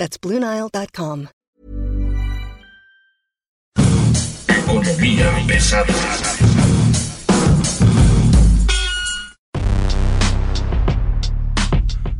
That's 0.00 0.18
BlueNile.com. 0.18 1.26
Economía 4.48 5.30
pesada. 5.46 5.84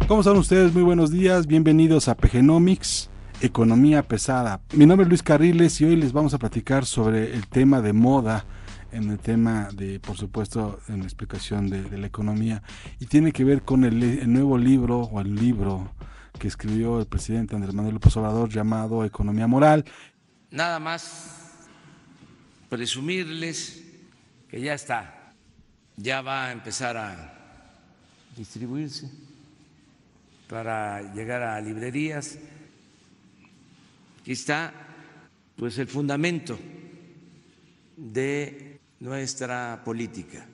¿Cómo 0.07 0.21
están 0.21 0.37
ustedes? 0.37 0.75
Muy 0.75 0.83
buenos 0.83 1.11
días. 1.11 1.47
Bienvenidos 1.47 2.09
a 2.09 2.19
PGnomics, 2.19 3.09
Economía 3.41 4.03
Pesada. 4.03 4.61
Mi 4.75 4.85
nombre 4.85 5.05
es 5.05 5.09
Luis 5.09 5.23
Carriles 5.23 5.81
y 5.81 5.87
hoy 5.87 5.97
les 5.97 6.13
vamos 6.13 6.35
a 6.35 6.39
platicar 6.39 6.85
sobre 6.85 7.33
el 7.33 7.47
tema 7.47 7.81
de 7.81 7.95
moda 7.95 8.45
en 8.93 9.09
el 9.09 9.19
tema 9.19 9.71
de, 9.73 10.01
por 10.01 10.19
supuesto, 10.19 10.81
en 10.89 10.99
la 10.99 11.05
explicación 11.05 11.71
de, 11.71 11.83
de 11.83 11.97
la 11.97 12.09
economía 12.09 12.63
y 12.99 13.07
tiene 13.07 13.33
que 13.33 13.45
ver 13.45 13.63
con 13.63 13.85
el, 13.85 14.03
el 14.03 14.31
nuevo 14.31 14.59
libro 14.59 15.01
o 15.01 15.23
el 15.23 15.35
libro 15.35 15.95
que 16.39 16.49
escribió 16.49 17.01
el 17.01 17.07
presidente 17.07 17.55
Andrés 17.55 17.75
Manuel 17.75 17.95
López 17.95 18.17
Obrador 18.17 18.49
llamado 18.49 19.05
Economía 19.05 19.47
Moral. 19.47 19.85
Nada 20.51 20.79
más 20.79 21.69
presumirles 22.69 23.85
que 24.49 24.61
ya 24.61 24.75
está, 24.75 25.35
ya 25.97 26.23
va 26.23 26.47
a 26.47 26.53
empezar 26.53 26.97
a 26.97 27.35
distribuirse 28.37 29.11
para 30.49 31.15
llegar 31.15 31.43
a 31.43 31.61
librerías. 31.61 32.39
Aquí 34.21 34.33
está 34.33 34.73
pues 35.57 35.79
el 35.79 35.87
fundamento 35.87 36.59
de 37.97 38.81
nuestra 39.01 39.83
política, 39.85 40.47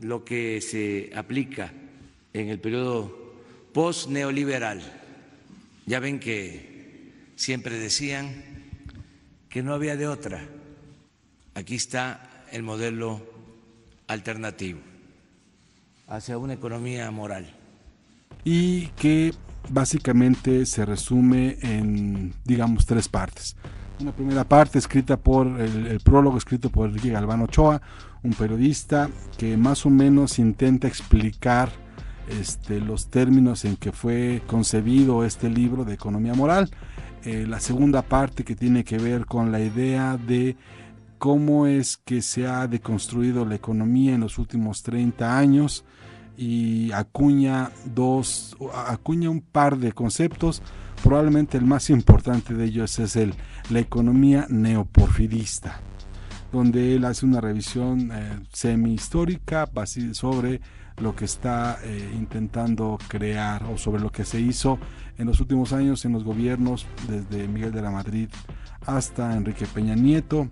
lo 0.00 0.24
que 0.24 0.60
se 0.60 1.10
aplica 1.14 1.72
en 2.32 2.48
el 2.48 2.58
periodo 2.58 3.27
post-neoliberal. 3.72 4.80
Ya 5.86 6.00
ven 6.00 6.20
que 6.20 7.32
siempre 7.36 7.78
decían 7.78 8.44
que 9.48 9.62
no 9.62 9.74
había 9.74 9.96
de 9.96 10.06
otra. 10.06 10.40
Aquí 11.54 11.74
está 11.74 12.44
el 12.52 12.62
modelo 12.62 13.22
alternativo 14.06 14.80
hacia 16.06 16.38
una 16.38 16.54
economía 16.54 17.10
moral 17.10 17.54
y 18.44 18.86
que 18.96 19.34
básicamente 19.70 20.64
se 20.64 20.86
resume 20.86 21.58
en, 21.60 22.32
digamos, 22.44 22.86
tres 22.86 23.08
partes. 23.08 23.56
Una 24.00 24.12
primera 24.12 24.44
parte 24.44 24.78
escrita 24.78 25.16
por 25.16 25.46
el, 25.46 25.86
el, 25.86 26.00
prólogo 26.00 26.38
escrito 26.38 26.70
por 26.70 26.88
Enrique 26.88 27.10
Galván 27.10 27.42
Ochoa, 27.42 27.82
un 28.22 28.32
periodista 28.32 29.10
que 29.36 29.56
más 29.56 29.84
o 29.84 29.90
menos 29.90 30.38
intenta 30.38 30.86
explicar 30.86 31.70
este, 32.40 32.80
los 32.80 33.08
términos 33.08 33.64
en 33.64 33.76
que 33.76 33.92
fue 33.92 34.42
concebido 34.46 35.24
este 35.24 35.48
libro 35.48 35.84
de 35.84 35.94
economía 35.94 36.34
moral. 36.34 36.70
Eh, 37.24 37.46
la 37.48 37.60
segunda 37.60 38.02
parte 38.02 38.44
que 38.44 38.54
tiene 38.54 38.84
que 38.84 38.98
ver 38.98 39.26
con 39.26 39.50
la 39.50 39.60
idea 39.60 40.16
de 40.16 40.56
cómo 41.18 41.66
es 41.66 41.96
que 41.96 42.22
se 42.22 42.46
ha 42.46 42.66
deconstruido 42.66 43.44
la 43.44 43.56
economía 43.56 44.14
en 44.14 44.20
los 44.20 44.38
últimos 44.38 44.82
30 44.82 45.36
años 45.36 45.84
y 46.36 46.92
acuña 46.92 47.72
dos, 47.84 48.56
acuña 48.86 49.28
un 49.28 49.40
par 49.40 49.78
de 49.78 49.92
conceptos. 49.92 50.62
Probablemente 51.02 51.58
el 51.58 51.64
más 51.64 51.90
importante 51.90 52.54
de 52.54 52.64
ellos 52.64 52.98
es 52.98 53.16
el, 53.16 53.34
la 53.70 53.80
economía 53.80 54.46
neoporfirista, 54.48 55.80
donde 56.52 56.94
él 56.94 57.04
hace 57.04 57.26
una 57.26 57.40
revisión 57.40 58.10
eh, 58.12 58.38
semi-histórica 58.52 59.68
sobre 60.12 60.60
lo 61.00 61.14
que 61.14 61.24
está 61.24 61.78
eh, 61.84 62.10
intentando 62.14 62.98
crear 63.08 63.64
o 63.64 63.78
sobre 63.78 64.02
lo 64.02 64.10
que 64.10 64.24
se 64.24 64.40
hizo 64.40 64.78
en 65.16 65.26
los 65.26 65.40
últimos 65.40 65.72
años 65.72 66.04
en 66.04 66.12
los 66.12 66.24
gobiernos 66.24 66.86
desde 67.08 67.48
Miguel 67.48 67.72
de 67.72 67.82
la 67.82 67.90
Madrid 67.90 68.28
hasta 68.86 69.34
Enrique 69.36 69.66
Peña 69.66 69.94
Nieto. 69.94 70.48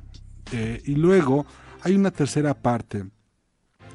Eh, 0.52 0.82
y 0.84 0.94
luego 0.94 1.46
hay 1.82 1.94
una 1.94 2.10
tercera 2.10 2.54
parte 2.54 3.06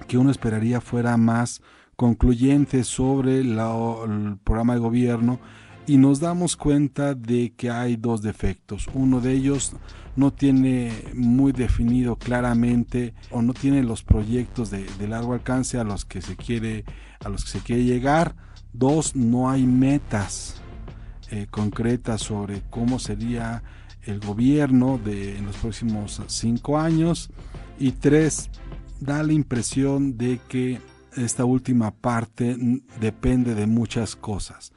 que 0.07 0.17
uno 0.17 0.31
esperaría 0.31 0.81
fuera 0.81 1.15
más 1.17 1.61
concluyente 1.95 2.83
sobre 2.83 3.43
la, 3.43 3.73
el 4.05 4.37
programa 4.43 4.73
de 4.73 4.79
gobierno 4.79 5.39
y 5.87 5.97
nos 5.97 6.19
damos 6.19 6.55
cuenta 6.55 7.15
de 7.15 7.53
que 7.55 7.69
hay 7.69 7.95
dos 7.95 8.21
defectos. 8.21 8.87
Uno 8.93 9.19
de 9.19 9.33
ellos 9.33 9.73
no 10.15 10.31
tiene 10.31 10.91
muy 11.13 11.51
definido 11.51 12.15
claramente 12.17 13.13
o 13.31 13.41
no 13.41 13.53
tiene 13.53 13.83
los 13.83 14.03
proyectos 14.03 14.69
de, 14.69 14.85
largo 15.07 15.33
alcance 15.33 15.77
a 15.77 15.83
los 15.83 16.05
que 16.05 16.21
se 16.21 16.35
quiere 16.35 16.85
a 17.23 17.29
los 17.29 17.45
que 17.45 17.51
se 17.51 17.59
quiere 17.59 17.83
llegar. 17.83 18.35
Dos, 18.73 19.15
no 19.15 19.49
hay 19.49 19.65
metas 19.65 20.61
eh, 21.29 21.47
concretas 21.49 22.21
sobre 22.21 22.61
cómo 22.69 22.99
sería 22.99 23.63
el 24.03 24.19
gobierno 24.19 24.99
de 25.03 25.37
en 25.37 25.45
los 25.45 25.57
próximos 25.57 26.21
cinco 26.27 26.79
años. 26.79 27.29
Y 27.79 27.93
tres, 27.93 28.49
da 28.99 29.23
la 29.23 29.33
impresión 29.33 30.17
de 30.17 30.39
que 30.47 30.79
esta 31.17 31.45
última 31.45 31.91
parte 31.91 32.55
depende 32.99 33.55
de 33.55 33.67
muchas 33.67 34.15
cosas. 34.15 34.71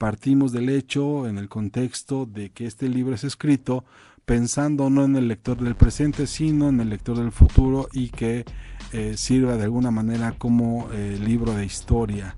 Partimos 0.00 0.50
del 0.52 0.70
hecho, 0.70 1.28
en 1.28 1.36
el 1.36 1.50
contexto 1.50 2.24
de 2.24 2.48
que 2.48 2.64
este 2.64 2.88
libro 2.88 3.14
es 3.14 3.22
escrito 3.22 3.84
pensando 4.24 4.88
no 4.88 5.04
en 5.04 5.14
el 5.14 5.28
lector 5.28 5.58
del 5.58 5.74
presente, 5.74 6.26
sino 6.26 6.70
en 6.70 6.80
el 6.80 6.88
lector 6.88 7.18
del 7.18 7.32
futuro 7.32 7.86
y 7.92 8.08
que 8.08 8.46
eh, 8.94 9.18
sirva 9.18 9.58
de 9.58 9.64
alguna 9.64 9.90
manera 9.90 10.32
como 10.38 10.88
eh, 10.90 11.18
libro 11.22 11.52
de 11.52 11.66
historia 11.66 12.34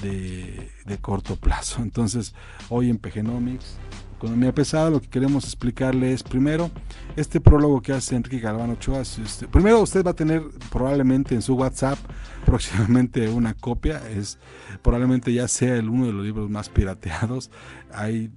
de, 0.00 0.70
de, 0.86 0.98
corto 1.02 1.36
plazo. 1.36 1.82
Entonces, 1.82 2.34
hoy 2.70 2.88
en 2.88 2.96
Pegenomics 2.96 3.76
Economía 4.22 4.54
Pesada, 4.54 4.88
lo 4.88 5.00
que 5.00 5.08
queremos 5.08 5.42
explicarle 5.42 6.12
es 6.12 6.22
primero 6.22 6.70
este 7.16 7.40
prólogo 7.40 7.82
que 7.82 7.92
hace 7.92 8.14
Enrique 8.14 8.38
Galván 8.38 8.70
Ochoa. 8.70 9.00
Este, 9.00 9.48
primero, 9.48 9.82
usted 9.82 10.06
va 10.06 10.12
a 10.12 10.14
tener 10.14 10.44
probablemente 10.70 11.34
en 11.34 11.42
su 11.42 11.54
WhatsApp 11.56 11.98
próximamente 12.46 13.28
una 13.28 13.54
copia. 13.54 14.00
Es 14.08 14.38
probablemente 14.80 15.32
ya 15.32 15.48
sea 15.48 15.74
el 15.74 15.88
uno 15.88 16.06
de 16.06 16.12
los 16.12 16.24
libros 16.24 16.48
más 16.48 16.68
pirateados. 16.68 17.50
Hay 17.92 18.30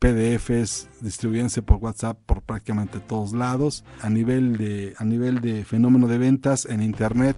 PDFs 0.00 0.88
distribuyéndose 1.00 1.62
por 1.62 1.76
WhatsApp 1.76 2.18
por 2.26 2.42
prácticamente 2.42 2.98
todos 2.98 3.34
lados. 3.34 3.84
A 4.00 4.10
nivel 4.10 4.56
de 4.56 4.94
a 4.98 5.04
nivel 5.04 5.40
de 5.40 5.64
fenómeno 5.64 6.08
de 6.08 6.18
ventas 6.18 6.66
en 6.66 6.82
internet 6.82 7.36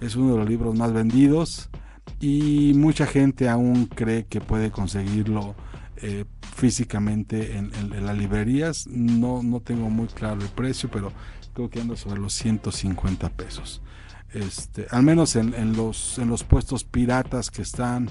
es 0.00 0.16
uno 0.16 0.32
de 0.32 0.38
los 0.38 0.48
libros 0.48 0.74
más 0.78 0.94
vendidos 0.94 1.68
y 2.20 2.72
mucha 2.74 3.04
gente 3.04 3.50
aún 3.50 3.84
cree 3.84 4.24
que 4.24 4.40
puede 4.40 4.70
conseguirlo 4.70 5.54
eh, 6.00 6.24
físicamente 6.58 7.56
en, 7.56 7.70
las 8.04 8.18
librerías. 8.18 8.88
No, 8.88 9.42
no 9.44 9.60
tengo 9.60 9.88
muy 9.90 10.08
claro 10.08 10.40
el 10.40 10.48
precio, 10.48 10.90
pero 10.90 11.12
creo 11.54 11.70
que 11.70 11.80
anda 11.80 11.96
sobre 11.96 12.20
los 12.20 12.32
150 12.34 13.28
pesos. 13.30 13.80
Este, 14.32 14.86
al 14.90 15.04
menos 15.04 15.36
en, 15.36 15.54
en, 15.54 15.76
los, 15.76 16.18
en 16.18 16.28
los 16.28 16.42
puestos 16.42 16.82
piratas 16.82 17.50
que 17.50 17.62
están 17.62 18.10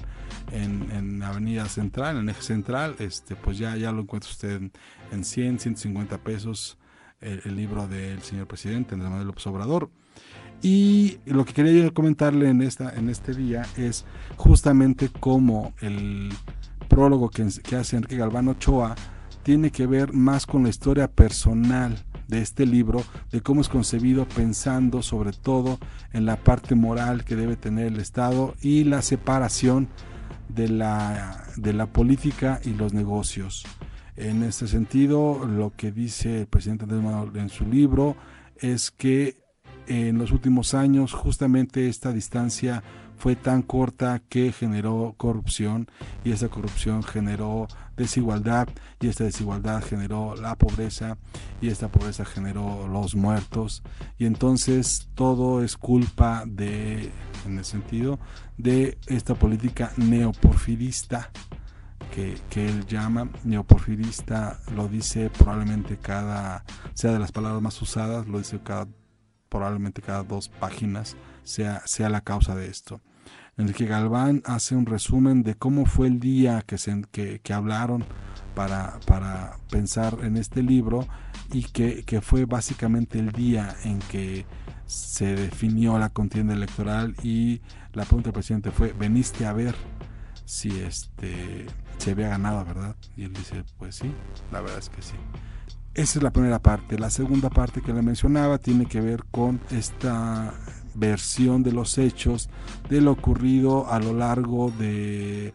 en, 0.50 0.90
en 0.90 1.22
Avenida 1.22 1.68
Central, 1.68 2.16
en 2.16 2.30
eje 2.30 2.42
central, 2.42 2.96
este, 2.98 3.36
pues 3.36 3.58
ya, 3.58 3.76
ya 3.76 3.92
lo 3.92 4.00
encuentra 4.00 4.30
usted 4.30 4.56
en, 4.56 4.72
en 5.12 5.24
100, 5.24 5.60
150 5.60 6.18
pesos 6.18 6.78
el, 7.20 7.42
el, 7.44 7.54
libro 7.54 7.86
del 7.86 8.22
señor 8.22 8.46
presidente 8.46 8.94
Andrés 8.94 9.10
Manuel 9.10 9.28
López 9.28 9.46
Obrador. 9.46 9.90
Y 10.62 11.18
lo 11.26 11.44
que 11.44 11.52
quería 11.52 11.84
yo 11.84 11.94
comentarle 11.94 12.48
en, 12.48 12.62
esta, 12.62 12.92
en 12.96 13.10
este 13.10 13.34
día 13.34 13.64
es 13.76 14.04
justamente 14.36 15.08
cómo 15.20 15.72
el, 15.80 16.32
prólogo 16.98 17.30
que, 17.30 17.44
hace 17.76 17.96
Enrique 17.96 18.16
Galván 18.16 18.48
Ochoa 18.48 18.96
tiene 19.44 19.70
que 19.70 19.86
ver 19.86 20.12
más 20.12 20.46
con 20.46 20.64
la 20.64 20.68
historia 20.68 21.06
personal 21.06 21.96
de 22.26 22.42
este 22.42 22.66
libro, 22.66 23.04
de 23.30 23.40
cómo 23.40 23.60
es 23.60 23.68
concebido 23.68 24.26
pensando 24.26 25.00
sobre 25.00 25.30
todo 25.30 25.78
en 26.12 26.26
la 26.26 26.34
parte 26.42 26.74
moral 26.74 27.24
que 27.24 27.36
debe 27.36 27.54
tener 27.54 27.86
el 27.86 28.00
Estado 28.00 28.56
y 28.60 28.82
la 28.82 29.00
separación 29.02 29.86
de 30.48 30.68
la, 30.70 31.44
de 31.56 31.72
la 31.72 31.86
política 31.86 32.60
y 32.64 32.70
los 32.70 32.92
negocios. 32.92 33.64
En 34.16 34.42
este 34.42 34.66
sentido, 34.66 35.46
lo 35.46 35.72
que 35.76 35.92
dice 35.92 36.40
el 36.40 36.46
presidente 36.48 36.82
Andrés 36.82 37.04
Manuel 37.04 37.36
en 37.36 37.48
su 37.48 37.64
libro 37.64 38.16
es 38.56 38.90
que 38.90 39.36
en 39.86 40.18
los 40.18 40.32
últimos 40.32 40.74
años 40.74 41.12
justamente 41.12 41.88
esta 41.88 42.12
distancia 42.12 42.82
fue 43.18 43.36
tan 43.36 43.62
corta 43.62 44.22
que 44.28 44.52
generó 44.52 45.14
corrupción 45.16 45.88
y 46.24 46.30
esa 46.30 46.48
corrupción 46.48 47.02
generó 47.02 47.66
desigualdad 47.96 48.68
y 49.00 49.08
esta 49.08 49.24
desigualdad 49.24 49.82
generó 49.82 50.36
la 50.36 50.54
pobreza 50.54 51.18
y 51.60 51.68
esta 51.68 51.88
pobreza 51.88 52.24
generó 52.24 52.86
los 52.86 53.14
muertos. 53.16 53.82
Y 54.18 54.26
entonces 54.26 55.08
todo 55.14 55.62
es 55.62 55.76
culpa 55.76 56.44
de 56.46 57.10
en 57.44 57.58
el 57.58 57.64
sentido 57.64 58.18
de 58.56 58.98
esta 59.06 59.34
política 59.34 59.92
neoporfirista 59.96 61.30
que, 62.14 62.36
que, 62.50 62.66
él 62.66 62.86
llama. 62.86 63.28
Neoporfirista 63.44 64.60
lo 64.74 64.88
dice 64.88 65.30
probablemente 65.30 65.98
cada 65.98 66.64
sea 66.94 67.12
de 67.12 67.18
las 67.18 67.32
palabras 67.32 67.60
más 67.62 67.82
usadas 67.82 68.26
lo 68.28 68.38
dice 68.38 68.60
cada 68.62 68.86
probablemente 69.48 70.02
cada 70.02 70.22
dos 70.22 70.48
páginas 70.48 71.16
sea, 71.42 71.82
sea 71.86 72.08
la 72.08 72.20
causa 72.20 72.54
de 72.54 72.68
esto. 72.68 73.00
Enrique 73.56 73.86
Galván 73.86 74.42
hace 74.44 74.76
un 74.76 74.86
resumen 74.86 75.42
de 75.42 75.56
cómo 75.56 75.84
fue 75.84 76.06
el 76.06 76.20
día 76.20 76.62
que, 76.62 76.78
se, 76.78 77.02
que, 77.10 77.40
que 77.40 77.52
hablaron 77.52 78.04
para, 78.54 79.00
para, 79.06 79.58
pensar 79.68 80.18
en 80.22 80.36
este 80.36 80.62
libro 80.62 81.06
y 81.52 81.64
que, 81.64 82.04
que, 82.04 82.20
fue 82.20 82.44
básicamente 82.44 83.18
el 83.18 83.32
día 83.32 83.76
en 83.84 83.98
que 83.98 84.46
se 84.86 85.34
definió 85.34 85.98
la 85.98 86.08
contienda 86.08 86.54
electoral 86.54 87.14
y 87.22 87.60
la 87.92 88.04
pregunta 88.04 88.28
del 88.28 88.34
presidente 88.34 88.70
fue, 88.70 88.92
¿veniste 88.92 89.44
a 89.44 89.52
ver 89.52 89.74
si 90.44 90.80
este 90.80 91.66
se 91.98 92.12
había 92.12 92.28
ganado, 92.28 92.64
verdad? 92.64 92.96
Y 93.16 93.24
él 93.24 93.32
dice, 93.32 93.64
pues 93.76 93.96
sí, 93.96 94.12
la 94.52 94.60
verdad 94.60 94.78
es 94.78 94.88
que 94.88 95.02
sí. 95.02 95.16
Esa 95.98 96.20
es 96.20 96.22
la 96.22 96.30
primera 96.30 96.60
parte. 96.60 96.96
La 96.96 97.10
segunda 97.10 97.50
parte 97.50 97.82
que 97.82 97.92
le 97.92 98.02
mencionaba 98.02 98.58
tiene 98.58 98.86
que 98.86 99.00
ver 99.00 99.24
con 99.32 99.60
esta 99.72 100.54
versión 100.94 101.64
de 101.64 101.72
los 101.72 101.98
hechos 101.98 102.48
de 102.88 103.00
lo 103.00 103.10
ocurrido 103.10 103.90
a 103.90 103.98
lo 103.98 104.12
largo 104.12 104.70
de 104.78 105.54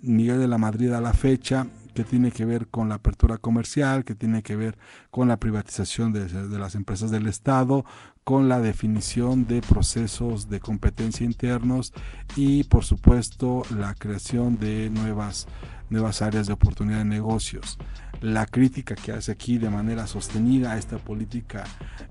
Miguel 0.00 0.38
de 0.38 0.48
la 0.48 0.56
Madrid 0.56 0.90
a 0.92 1.02
la 1.02 1.12
fecha 1.12 1.66
que 1.94 2.04
tiene 2.04 2.32
que 2.32 2.46
ver 2.46 2.68
con 2.68 2.88
la 2.88 2.94
apertura 2.94 3.36
comercial, 3.36 4.06
que 4.06 4.14
tiene 4.14 4.42
que 4.42 4.56
ver 4.56 4.78
con 5.10 5.28
la 5.28 5.36
privatización 5.36 6.14
de, 6.14 6.24
de, 6.26 6.58
las 6.58 6.74
empresas 6.74 7.10
del 7.10 7.26
Estado, 7.26 7.84
con 8.24 8.48
la 8.48 8.60
definición 8.60 9.46
de 9.46 9.60
procesos 9.60 10.48
de 10.48 10.60
competencia 10.60 11.26
internos 11.26 11.92
y 12.34 12.64
por 12.64 12.84
supuesto 12.84 13.64
la 13.76 13.94
creación 13.94 14.58
de 14.58 14.88
nuevas, 14.88 15.48
nuevas 15.90 16.22
áreas 16.22 16.46
de 16.46 16.54
oportunidad 16.54 16.98
de 16.98 17.04
negocios 17.04 17.78
la 18.20 18.46
crítica 18.46 18.94
que 18.94 19.12
hace 19.12 19.32
aquí 19.32 19.58
de 19.58 19.70
manera 19.70 20.06
sostenida 20.06 20.72
a 20.72 20.78
esta 20.78 20.98
política 20.98 21.64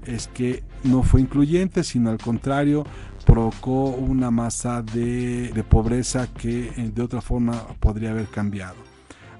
es 0.06 0.28
que 0.28 0.64
no 0.84 1.04
fue 1.04 1.22
incluyente, 1.22 1.84
sino 1.84 2.10
al 2.10 2.18
contrario, 2.18 2.86
provocó 3.26 3.90
una 3.90 4.32
masa 4.32 4.82
de, 4.82 5.64
pobreza 5.70 6.28
que 6.28 6.70
eh, 6.70 6.92
de 6.94 7.02
otra 7.02 7.22
forma 7.22 7.68
podría 7.80 8.12
haber 8.12 8.28
cambiado. 8.28 8.78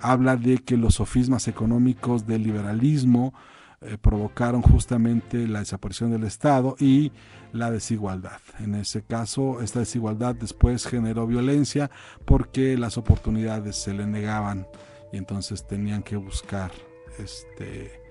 Habla 0.02 0.38
de 0.38 0.60
que 0.60 0.78
los 0.78 0.96
sofismas 0.96 1.48
económicos 1.48 2.28
del 2.28 2.44
liberalismo 2.44 3.34
eh, 3.82 3.98
provocaron 3.98 4.62
justamente 4.62 5.48
la 5.48 5.60
desaparición 5.60 6.12
del 6.12 6.26
Estado 6.26 6.76
y 6.80 7.14
la 7.54 7.72
desigualdad. 7.72 8.42
En 8.60 8.76
ese 8.76 9.04
caso, 9.04 9.62
esta 9.62 9.80
desigualdad 9.80 10.36
después 10.36 10.86
generó 10.86 11.26
violencia 11.26 11.90
porque 12.26 12.78
las 12.78 12.98
oportunidades 12.98 13.78
se 13.78 13.94
le 13.94 14.06
negaban 14.06 14.68
y 15.14 15.18
entonces 15.18 15.66
tenían 15.66 16.04
que 16.04 16.18
buscar 16.18 16.72
este, 17.20 18.02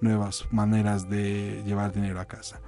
nuevas 0.00 0.46
maneras 0.52 1.10
de 1.10 1.60
llevar 1.66 1.92
dinero 1.92 2.20
a 2.20 2.26
casa. 2.26 2.60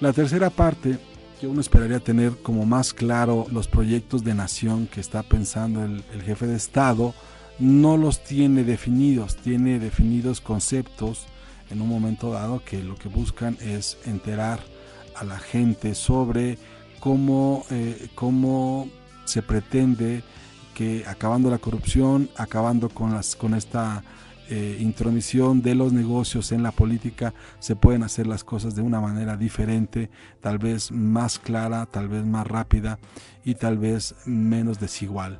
La 0.00 0.14
tercera 0.14 0.48
parte, 0.48 0.98
que 1.38 1.46
uno 1.46 1.60
esperaría 1.60 2.00
tener 2.00 2.32
como 2.42 2.64
más 2.64 2.94
claro 2.94 3.46
los 3.52 3.68
proyectos 3.68 4.24
de 4.24 4.34
nación 4.34 4.86
que 4.86 5.00
está 5.00 5.22
pensando 5.22 5.84
el, 5.84 6.02
el 6.14 6.22
jefe 6.22 6.46
de 6.46 6.56
Estado, 6.56 7.14
no 7.62 7.96
los 7.96 8.24
tiene 8.24 8.64
definidos, 8.64 9.36
tiene 9.36 9.78
definidos 9.78 10.40
conceptos 10.40 11.26
en 11.70 11.80
un 11.80 11.88
momento 11.88 12.32
dado 12.32 12.60
que 12.64 12.82
lo 12.82 12.96
que 12.96 13.08
buscan 13.08 13.56
es 13.60 13.98
enterar 14.04 14.58
a 15.14 15.22
la 15.22 15.38
gente 15.38 15.94
sobre 15.94 16.58
cómo, 16.98 17.64
eh, 17.70 18.08
cómo 18.16 18.88
se 19.24 19.42
pretende 19.42 20.24
que 20.74 21.04
acabando 21.06 21.50
la 21.50 21.58
corrupción, 21.58 22.28
acabando 22.36 22.88
con, 22.88 23.14
las, 23.14 23.36
con 23.36 23.54
esta 23.54 24.02
eh, 24.50 24.78
intromisión 24.80 25.62
de 25.62 25.76
los 25.76 25.92
negocios 25.92 26.50
en 26.50 26.64
la 26.64 26.72
política, 26.72 27.32
se 27.60 27.76
pueden 27.76 28.02
hacer 28.02 28.26
las 28.26 28.42
cosas 28.42 28.74
de 28.74 28.82
una 28.82 29.00
manera 29.00 29.36
diferente, 29.36 30.10
tal 30.40 30.58
vez 30.58 30.90
más 30.90 31.38
clara, 31.38 31.86
tal 31.86 32.08
vez 32.08 32.24
más 32.24 32.44
rápida 32.44 32.98
y 33.44 33.54
tal 33.54 33.78
vez 33.78 34.16
menos 34.26 34.80
desigual. 34.80 35.38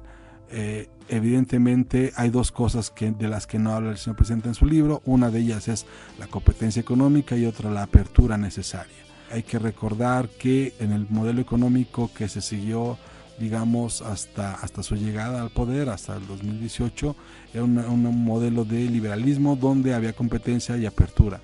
Eh, 0.53 0.89
evidentemente 1.09 2.13
hay 2.17 2.31
dos 2.31 2.53
cosas 2.53 2.91
que, 2.91 3.11
de 3.11 3.29
las 3.29 3.47
que 3.47 3.59
no 3.59 3.73
habla 3.73 3.91
el 3.91 3.99
señor 3.99 4.17
presidente 4.17 4.49
en 4.49 4.55
su 4.55 4.67
libro. 4.67 5.03
Una 5.05 5.31
de 5.31 5.41
ellas 5.41 5.67
es 5.69 5.87
la 6.19 6.27
competencia 6.27 6.81
económica 6.81 7.37
y 7.37 7.47
otra 7.47 7.71
la 7.71 7.83
apertura 7.83 8.37
necesaria. 8.37 8.95
Hay 9.31 9.43
que 9.43 9.59
recordar 9.59 10.29
que 10.29 10.75
en 10.79 10.93
el 10.93 11.07
modelo 11.09 11.41
económico 11.41 12.11
que 12.15 12.29
se 12.29 12.41
siguió 12.41 12.99
digamos, 13.39 14.03
hasta, 14.03 14.55
hasta 14.55 14.83
su 14.83 14.95
llegada 14.95 15.43
al 15.43 15.51
poder, 15.51 15.89
hasta 15.89 16.17
el 16.17 16.27
2018, 16.29 17.17
era 17.55 17.65
un 17.65 18.25
modelo 18.25 18.65
de 18.65 18.85
liberalismo 18.85 19.57
donde 19.57 19.95
había 19.95 20.13
competencia 20.13 20.77
y 20.77 20.87
apertura. 20.87 21.41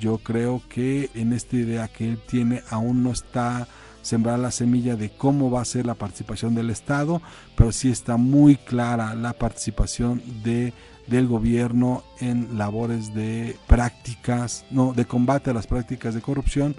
Yo 0.00 0.18
creo 0.18 0.62
que 0.68 1.10
en 1.14 1.32
esta 1.32 1.56
idea 1.56 1.88
que 1.88 2.08
él 2.08 2.18
tiene 2.28 2.62
aún 2.70 3.02
no 3.02 3.10
está 3.10 3.66
sembrada 4.02 4.38
la 4.38 4.50
semilla 4.50 4.96
de 4.96 5.10
cómo 5.10 5.50
va 5.50 5.62
a 5.62 5.64
ser 5.64 5.86
la 5.86 5.94
participación 5.94 6.54
del 6.54 6.70
Estado, 6.70 7.22
pero 7.56 7.72
sí 7.72 7.90
está 7.90 8.16
muy 8.16 8.56
clara 8.56 9.14
la 9.14 9.32
participación 9.32 10.22
de, 10.42 10.72
del 11.06 11.26
gobierno 11.26 12.02
en 12.20 12.58
labores 12.58 13.14
de 13.14 13.56
prácticas, 13.66 14.64
no, 14.70 14.92
de 14.92 15.06
combate 15.06 15.50
a 15.50 15.54
las 15.54 15.66
prácticas 15.66 16.14
de 16.14 16.20
corrupción 16.20 16.76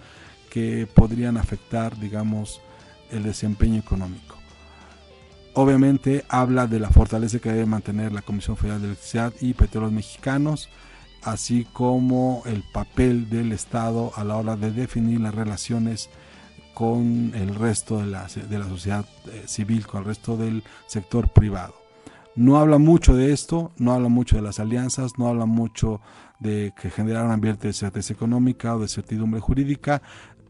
que 0.50 0.88
podrían 0.94 1.38
afectar, 1.38 1.98
digamos, 1.98 2.62
el 3.10 3.24
desempeño 3.24 3.80
económico. 3.80 4.36
Obviamente 5.56 6.26
habla 6.30 6.68
de 6.68 6.80
la 6.80 6.90
fortaleza 6.90 7.40
que 7.40 7.52
debe 7.52 7.66
mantener 7.66 8.12
la 8.12 8.24
Comisión 8.24 8.58
Federal 8.58 8.82
de 8.82 8.88
Electricidad 8.88 9.34
y 9.40 9.54
Petróleos 9.54 9.94
Mexicanos, 9.94 10.70
así 11.22 11.66
como 11.72 12.42
el 12.46 12.64
papel 12.74 13.30
del 13.30 13.52
Estado 13.52 14.12
a 14.16 14.24
la 14.24 14.36
hora 14.36 14.56
de 14.56 14.72
definir 14.72 15.22
las 15.22 15.36
relaciones 15.36 16.10
con 16.74 17.32
el 17.36 17.56
resto 17.56 18.00
de 18.00 18.08
la, 18.08 18.28
de 18.28 18.60
la 18.60 18.68
sociedad 18.68 19.06
eh, 19.32 19.44
civil, 19.46 19.86
con 19.88 20.02
el 20.02 20.06
resto 20.06 20.38
del 20.38 20.64
sector 20.88 21.30
privado. 21.30 21.76
No 22.36 22.58
habla 22.58 22.80
mucho 22.80 23.16
de 23.16 23.32
esto, 23.32 23.72
no 23.78 23.94
habla 23.94 24.10
mucho 24.10 24.36
de 24.36 24.42
las 24.42 24.60
alianzas, 24.60 25.20
no 25.20 25.28
habla 25.28 25.46
mucho 25.46 26.02
de 26.40 26.74
que 26.80 26.90
generar 26.90 27.26
un 27.26 27.32
ambiente 27.32 27.68
de 27.68 27.74
certeza 27.74 28.14
económica 28.14 28.76
o 28.76 28.80
de 28.80 28.88
certidumbre 28.88 29.40
jurídica, 29.40 30.02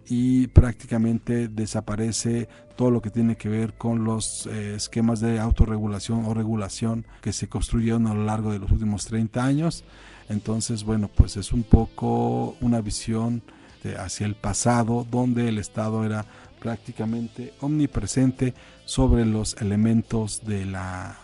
y 0.08 0.48
prácticamente 0.48 1.48
desaparece 1.48 2.50
todo 2.76 2.92
lo 2.92 3.02
que 3.02 3.10
tiene 3.10 3.36
que 3.36 3.50
ver 3.50 3.74
con 3.74 4.04
los 4.04 4.48
eh, 4.48 4.76
esquemas 4.76 5.20
de 5.20 5.40
autorregulación 5.40 6.26
o 6.26 6.34
regulación 6.34 7.06
que 7.22 7.32
se 7.32 7.48
construyeron 7.48 8.08
a 8.08 8.14
lo 8.14 8.26
largo 8.26 8.52
de 8.52 8.60
los 8.60 8.72
últimos 8.72 9.06
30 9.06 9.44
años. 9.44 9.84
Entonces, 10.30 10.84
bueno, 10.84 11.10
pues 11.14 11.38
es 11.38 11.54
un 11.54 11.64
poco 11.64 12.56
una 12.62 12.82
visión 12.82 13.44
de 13.84 13.98
hacia 13.98 14.26
el 14.26 14.36
pasado 14.36 15.06
donde 15.10 15.50
el 15.50 15.58
Estado 15.58 16.06
era 16.06 16.26
prácticamente 16.60 17.54
omnipresente 17.60 18.54
sobre 18.86 19.26
los 19.26 19.56
elementos 19.62 20.44
de 20.46 20.66
la, 20.66 21.18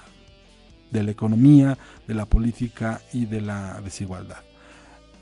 de 0.91 1.03
la 1.03 1.11
economía, 1.11 1.77
de 2.07 2.13
la 2.13 2.25
política 2.25 3.01
y 3.13 3.25
de 3.25 3.41
la 3.41 3.79
desigualdad. 3.81 4.43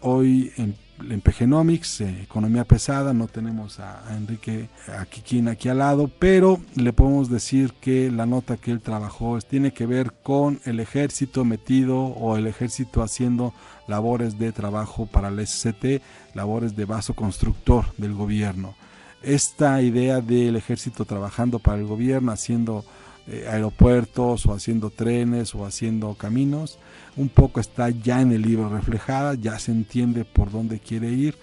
Hoy 0.01 0.51
en 0.57 0.75
en 1.09 1.21
PGnomics, 1.21 2.01
eh, 2.01 2.21
economía 2.23 2.63
pesada, 2.63 3.13
no 3.13 3.27
tenemos 3.27 3.79
a, 3.79 4.03
Enrique 4.15 4.69
Aquiquín 4.99 5.47
aquí 5.47 5.69
al 5.69 5.79
lado, 5.79 6.09
pero 6.19 6.59
le 6.75 6.93
podemos 6.93 7.29
decir 7.29 7.73
que 7.79 8.11
la 8.11 8.25
nota 8.25 8.57
que 8.57 8.71
él 8.71 8.81
trabajó 8.81 9.39
tiene 9.39 9.71
que 9.71 9.85
ver 9.85 10.13
con 10.23 10.59
el 10.65 10.79
ejército 10.79 11.45
metido 11.45 11.97
o 11.97 12.37
el 12.37 12.47
ejército 12.47 13.01
haciendo 13.01 13.53
labores 13.87 14.37
de 14.37 14.51
trabajo 14.51 15.05
para 15.05 15.29
el 15.29 15.45
SCT, 15.45 16.01
labores 16.33 16.75
de 16.75 16.85
vaso 16.85 17.13
constructor 17.13 17.85
del 17.97 18.13
gobierno. 18.13 18.75
Esta 19.23 19.81
idea 19.81 20.21
del 20.21 20.55
ejército 20.55 21.05
trabajando 21.05 21.59
para 21.59 21.77
el 21.77 21.85
gobierno, 21.85 22.31
haciendo 22.31 22.85
eh, 23.29 23.45
aeropuertos 23.49 24.45
o 24.45 24.53
haciendo 24.53 24.89
trenes 24.89 25.53
o 25.53 25.65
haciendo 25.65 26.13
caminos. 26.13 26.79
Un 27.17 27.27
poco 27.27 27.59
está 27.59 27.89
ya 27.89 28.21
en 28.21 28.31
el 28.31 28.41
libro 28.41 28.69
reflejada, 28.69 29.33
ya 29.33 29.59
se 29.59 29.73
entiende 29.73 30.23
por 30.23 30.49
dónde 30.49 30.79
quiere 30.79 31.11
ir. 31.11 31.35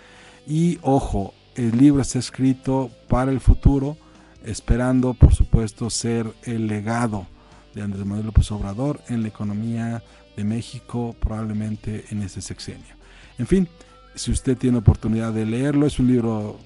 Y 0.46 0.78
ojo, 0.80 1.34
el 1.56 1.76
libro 1.76 2.00
está 2.00 2.18
escrito 2.18 2.90
para 3.06 3.30
el 3.30 3.40
futuro, 3.40 3.98
esperando 4.44 5.12
por 5.12 5.34
supuesto 5.34 5.90
ser 5.90 6.32
el 6.44 6.68
legado 6.68 7.26
de 7.74 7.82
Andrés 7.82 8.06
Manuel 8.06 8.26
López 8.26 8.50
Obrador 8.50 9.00
en 9.08 9.20
la 9.20 9.28
economía 9.28 10.02
de 10.36 10.44
México, 10.44 11.14
probablemente 11.20 12.06
en 12.10 12.22
ese 12.22 12.40
sexenio. 12.40 12.94
En 13.36 13.46
fin, 13.46 13.68
si 14.14 14.30
usted 14.30 14.56
tiene 14.56 14.78
oportunidad 14.78 15.34
de 15.34 15.44
leerlo, 15.44 15.86
es 15.86 15.98
un 15.98 16.06
libro, 16.06 16.58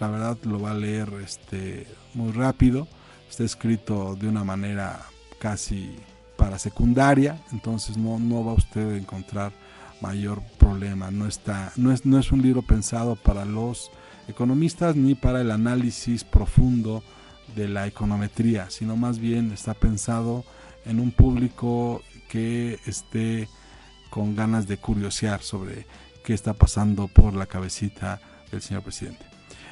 la 0.00 0.08
verdad 0.08 0.36
lo 0.44 0.60
va 0.60 0.72
a 0.72 0.74
leer 0.74 1.08
este, 1.24 1.86
muy 2.12 2.32
rápido 2.32 2.86
está 3.28 3.44
escrito 3.44 4.16
de 4.16 4.28
una 4.28 4.44
manera 4.44 5.06
casi 5.38 5.96
para 6.36 6.58
secundaria, 6.58 7.40
entonces 7.52 7.96
no, 7.96 8.18
no 8.18 8.44
va 8.44 8.52
usted 8.52 8.94
a 8.94 8.96
encontrar 8.96 9.52
mayor 10.00 10.42
problema. 10.58 11.10
No, 11.10 11.26
está, 11.26 11.72
no, 11.76 11.92
es, 11.92 12.04
no 12.04 12.18
es 12.18 12.32
un 12.32 12.42
libro 12.42 12.62
pensado 12.62 13.16
para 13.16 13.44
los 13.44 13.90
economistas 14.28 14.96
ni 14.96 15.14
para 15.14 15.40
el 15.40 15.50
análisis 15.50 16.24
profundo 16.24 17.02
de 17.54 17.68
la 17.68 17.86
econometría, 17.86 18.70
sino 18.70 18.96
más 18.96 19.18
bien 19.18 19.52
está 19.52 19.74
pensado 19.74 20.44
en 20.84 21.00
un 21.00 21.10
público 21.10 22.02
que 22.28 22.78
esté 22.86 23.48
con 24.10 24.34
ganas 24.34 24.66
de 24.66 24.78
curiosear 24.78 25.42
sobre 25.42 25.86
qué 26.24 26.34
está 26.34 26.54
pasando 26.54 27.08
por 27.08 27.34
la 27.34 27.46
cabecita 27.46 28.20
del 28.50 28.62
señor 28.62 28.82
presidente. 28.82 29.24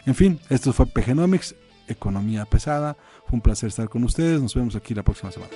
En 0.07 0.15
fin, 0.15 0.41
esto 0.51 0.73
fue 0.73 0.87
PGnomics, 0.87 1.55
Economía 1.89 2.45
Pesada. 2.45 2.97
Fue 3.27 3.37
un 3.37 3.41
placer 3.41 3.69
estar 3.69 3.89
con 3.89 4.05
ustedes. 4.05 4.41
Nos 4.41 4.55
vemos 4.55 4.77
aquí 4.77 4.95
la 4.95 5.03
próxima 5.03 5.33
semana. 5.33 5.53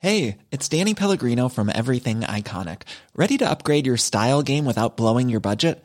Hey, 0.00 0.38
it's 0.52 0.68
Danny 0.68 0.94
Pellegrino 0.94 1.48
from 1.48 1.68
Everything 1.68 2.20
Iconic. 2.20 2.82
Ready 3.14 3.36
to 3.38 3.50
upgrade 3.50 3.84
your 3.84 3.96
style 3.96 4.42
game 4.42 4.64
without 4.64 4.96
blowing 4.96 5.28
your 5.28 5.40
budget? 5.40 5.84